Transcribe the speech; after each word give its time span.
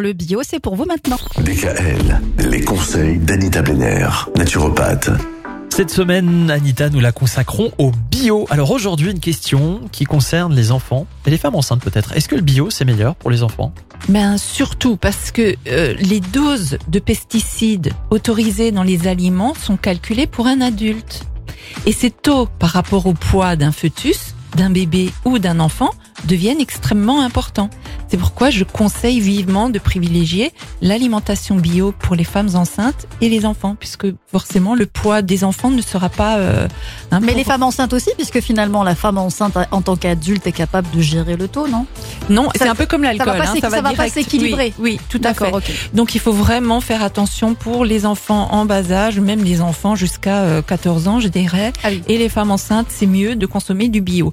Le 0.00 0.12
bio, 0.12 0.42
c'est 0.44 0.60
pour 0.60 0.76
vous 0.76 0.84
maintenant. 0.84 1.18
DKL, 1.38 2.20
les 2.48 2.60
conseils 2.60 3.18
d'Anita 3.18 3.62
Benner, 3.62 4.06
naturopathe. 4.36 5.10
Cette 5.70 5.90
semaine, 5.90 6.52
Anita, 6.52 6.88
nous 6.88 7.00
la 7.00 7.10
consacrons 7.10 7.72
au 7.78 7.90
bio. 8.08 8.46
Alors 8.48 8.70
aujourd'hui, 8.70 9.10
une 9.10 9.18
question 9.18 9.80
qui 9.90 10.04
concerne 10.04 10.54
les 10.54 10.70
enfants 10.70 11.08
et 11.26 11.30
les 11.30 11.36
femmes 11.36 11.56
enceintes 11.56 11.82
peut-être. 11.82 12.12
Est-ce 12.12 12.28
que 12.28 12.36
le 12.36 12.42
bio, 12.42 12.70
c'est 12.70 12.84
meilleur 12.84 13.16
pour 13.16 13.32
les 13.32 13.42
enfants? 13.42 13.72
Ben 14.08 14.38
surtout 14.38 14.96
parce 14.96 15.32
que 15.32 15.56
euh, 15.66 15.94
les 15.94 16.20
doses 16.20 16.78
de 16.86 17.00
pesticides 17.00 17.92
autorisées 18.10 18.70
dans 18.70 18.84
les 18.84 19.08
aliments 19.08 19.54
sont 19.54 19.76
calculées 19.76 20.28
pour 20.28 20.46
un 20.46 20.60
adulte. 20.60 21.24
Et 21.86 21.92
ces 21.92 22.12
taux 22.12 22.46
par 22.60 22.70
rapport 22.70 23.06
au 23.06 23.14
poids 23.14 23.56
d'un 23.56 23.72
fœtus, 23.72 24.36
d'un 24.56 24.70
bébé 24.70 25.10
ou 25.24 25.40
d'un 25.40 25.58
enfant 25.58 25.90
deviennent 26.26 26.60
extrêmement 26.60 27.20
importants. 27.20 27.70
C'est 28.08 28.16
pourquoi 28.16 28.50
je 28.50 28.64
conseille 28.64 29.20
vivement 29.20 29.68
de 29.68 29.78
privilégier 29.78 30.52
l'alimentation 30.80 31.56
bio 31.56 31.92
pour 31.92 32.14
les 32.14 32.24
femmes 32.24 32.48
enceintes 32.54 33.06
et 33.20 33.28
les 33.28 33.44
enfants, 33.44 33.76
puisque 33.78 34.06
forcément 34.30 34.74
le 34.74 34.86
poids 34.86 35.20
des 35.22 35.44
enfants 35.44 35.70
ne 35.70 35.82
sera 35.82 36.08
pas. 36.08 36.38
Euh, 36.38 36.68
hein, 37.10 37.20
Mais 37.20 37.34
les 37.34 37.44
femmes 37.44 37.62
enceintes 37.62 37.92
aussi, 37.92 38.10
puisque 38.16 38.40
finalement 38.40 38.82
la 38.82 38.94
femme 38.94 39.18
enceinte 39.18 39.58
en 39.70 39.82
tant 39.82 39.96
qu'adulte 39.96 40.46
est 40.46 40.52
capable 40.52 40.88
de 40.90 41.00
gérer 41.00 41.36
le 41.36 41.48
taux, 41.48 41.68
non? 41.68 41.86
Non, 42.30 42.48
c'est 42.54 42.68
un 42.68 42.74
peu 42.74 42.86
comme 42.86 43.02
l'alcool. 43.02 43.26
Ça 43.60 43.68
va 43.68 43.82
pas, 43.82 44.04
hein, 44.04 44.08
s'équilibrer. 44.08 44.72
Oui, 44.78 44.98
oui, 44.98 45.00
tout 45.08 45.20
à 45.24 45.34
fait. 45.34 45.52
Donc 45.92 46.14
il 46.14 46.20
faut 46.20 46.32
vraiment 46.32 46.80
faire 46.80 47.02
attention 47.02 47.54
pour 47.54 47.84
les 47.84 48.06
enfants 48.06 48.48
en 48.52 48.64
bas 48.64 48.90
âge, 48.90 49.20
même 49.20 49.44
les 49.44 49.60
enfants 49.60 49.96
jusqu'à 49.96 50.62
14 50.66 51.06
euh, 51.06 51.10
ans, 51.10 51.20
je 51.20 51.28
dirais. 51.28 51.72
Ah 51.82 51.90
et 51.90 52.18
les 52.18 52.28
femmes 52.28 52.50
enceintes, 52.50 52.86
c'est 52.88 53.06
mieux 53.06 53.36
de 53.36 53.46
consommer 53.46 53.88
du 53.88 54.00
bio. 54.00 54.32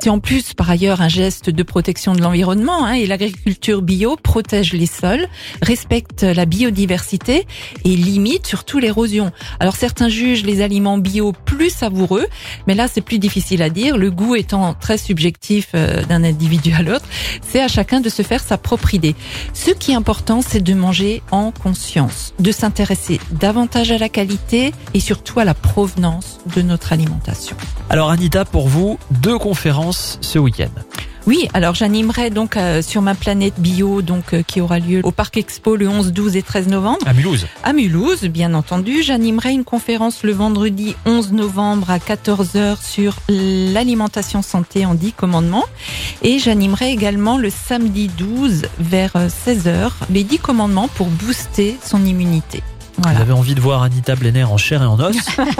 C'est 0.00 0.10
en 0.10 0.20
plus, 0.20 0.54
par 0.54 0.70
ailleurs, 0.70 1.00
un 1.00 1.08
geste 1.08 1.50
de 1.50 1.62
protection 1.62 2.12
de 2.12 2.22
l'environnement. 2.22 2.84
Hein, 2.84 3.07
l'agriculture 3.08 3.82
bio 3.82 4.16
protège 4.16 4.72
les 4.72 4.86
sols, 4.86 5.26
respecte 5.62 6.22
la 6.22 6.46
biodiversité 6.46 7.46
et 7.84 7.96
limite 7.96 8.46
surtout 8.46 8.78
l'érosion. 8.78 9.32
Alors 9.60 9.76
certains 9.76 10.08
jugent 10.08 10.44
les 10.44 10.62
aliments 10.62 10.98
bio 10.98 11.32
plus 11.32 11.70
savoureux, 11.70 12.26
mais 12.66 12.74
là 12.74 12.86
c'est 12.88 13.00
plus 13.00 13.18
difficile 13.18 13.62
à 13.62 13.70
dire, 13.70 13.96
le 13.96 14.10
goût 14.10 14.36
étant 14.36 14.74
très 14.74 14.98
subjectif 14.98 15.70
euh, 15.74 16.04
d'un 16.04 16.24
individu 16.24 16.72
à 16.72 16.82
l'autre, 16.82 17.06
c'est 17.46 17.60
à 17.60 17.68
chacun 17.68 18.00
de 18.00 18.08
se 18.08 18.22
faire 18.22 18.42
sa 18.42 18.58
propre 18.58 18.94
idée. 18.94 19.14
Ce 19.54 19.70
qui 19.70 19.92
est 19.92 19.96
important, 19.96 20.40
c'est 20.42 20.62
de 20.62 20.74
manger 20.74 21.22
en 21.30 21.50
conscience, 21.50 22.34
de 22.38 22.52
s'intéresser 22.52 23.20
davantage 23.32 23.90
à 23.90 23.98
la 23.98 24.08
qualité 24.08 24.72
et 24.94 25.00
surtout 25.00 25.40
à 25.40 25.44
la 25.44 25.54
provenance 25.54 26.38
de 26.54 26.62
notre 26.62 26.92
alimentation. 26.92 27.56
Alors 27.90 28.10
Anita, 28.10 28.44
pour 28.44 28.68
vous, 28.68 28.98
deux 29.10 29.38
conférences 29.38 30.18
ce 30.20 30.38
week-end. 30.38 30.68
Oui, 31.28 31.46
alors 31.52 31.74
j'animerai 31.74 32.30
donc 32.30 32.56
euh, 32.56 32.80
sur 32.80 33.02
ma 33.02 33.14
planète 33.14 33.60
bio, 33.60 34.00
donc 34.00 34.32
euh, 34.32 34.40
qui 34.40 34.62
aura 34.62 34.78
lieu 34.78 35.02
au 35.04 35.10
Parc 35.10 35.36
Expo 35.36 35.76
le 35.76 35.86
11, 35.86 36.14
12 36.14 36.36
et 36.36 36.42
13 36.42 36.68
novembre. 36.68 37.00
À 37.04 37.12
Mulhouse. 37.12 37.46
À 37.62 37.74
Mulhouse, 37.74 38.22
bien 38.24 38.54
entendu. 38.54 39.02
J'animerai 39.02 39.50
une 39.50 39.64
conférence 39.64 40.22
le 40.22 40.32
vendredi 40.32 40.96
11 41.04 41.32
novembre 41.32 41.90
à 41.90 41.98
14h 41.98 42.82
sur 42.82 43.16
l'alimentation 43.28 44.40
santé 44.40 44.86
en 44.86 44.94
10 44.94 45.12
commandements. 45.12 45.66
Et 46.22 46.38
j'animerai 46.38 46.92
également 46.92 47.36
le 47.36 47.50
samedi 47.50 48.08
12 48.08 48.62
vers 48.78 49.12
16h 49.12 49.66
euh, 49.66 49.88
les 50.08 50.24
10 50.24 50.38
commandements 50.38 50.88
pour 50.88 51.08
booster 51.08 51.76
son 51.84 52.06
immunité. 52.06 52.62
Vous 52.98 53.20
avez 53.20 53.32
envie 53.32 53.54
de 53.54 53.60
voir 53.60 53.82
Anita 53.82 54.16
Blenner 54.16 54.44
en 54.44 54.56
chair 54.56 54.82
et 54.82 54.86
en 54.86 54.98
os, 54.98 55.16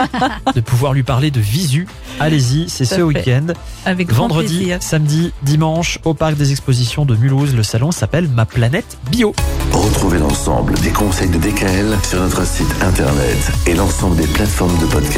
de 0.55 0.61
pouvoir 0.61 0.92
lui 0.92 1.05
parler 1.05 1.31
de 1.31 1.41
visu. 1.41 1.86
Allez-y, 2.19 2.69
c'est 2.69 2.84
ce 2.84 3.00
week-end. 3.00 3.47
Avec 3.84 4.12
Vendredi, 4.12 4.72
samedi, 4.81 5.33
dimanche, 5.42 6.00
au 6.05 6.14
parc 6.14 6.34
des 6.36 6.50
expositions 6.50 7.05
de 7.05 7.14
Mulhouse. 7.14 7.55
Le 7.55 7.62
salon 7.62 7.92
s'appelle 7.92 8.28
Ma 8.28 8.44
Planète 8.44 8.98
Bio. 9.11 9.34
Retrouvez 9.72 10.19
l'ensemble 10.19 10.75
des 10.81 10.91
conseils 10.91 11.31
de 11.31 11.39
DKL 11.39 11.97
sur 12.03 12.20
notre 12.20 12.44
site 12.44 12.75
internet 12.83 13.53
et 13.66 13.75
l'ensemble 13.75 14.16
des 14.16 14.27
plateformes 14.27 14.77
de 14.78 14.86
podcast. 14.86 15.16